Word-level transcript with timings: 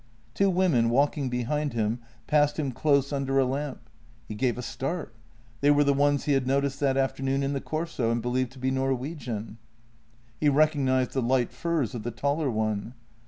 Two 0.33 0.49
women, 0.49 0.89
walking 0.89 1.29
behind 1.29 1.73
him, 1.73 1.99
passed 2.25 2.57
him 2.57 2.71
close 2.71 3.13
under 3.13 3.37
a 3.37 3.45
lamp. 3.45 3.87
He 4.27 4.33
gave 4.33 4.57
a 4.57 4.63
start: 4.63 5.13
they 5.59 5.69
were 5.69 5.83
the 5.83 5.93
ones 5.93 6.23
he 6.23 6.33
had 6.33 6.47
noticed 6.47 6.79
that 6.79 6.97
afternoon 6.97 7.43
in 7.43 7.53
the 7.53 7.61
Corso 7.61 8.09
and 8.09 8.19
believed 8.19 8.51
to 8.53 8.57
be 8.57 8.71
Norwegian. 8.71 9.59
He 10.39 10.49
rec 10.49 10.71
ognized 10.73 11.11
the 11.11 11.21
light 11.21 11.51
furs 11.51 11.93
of 11.93 12.01
the 12.01 12.09
taller 12.09 12.49
one. 12.49 12.95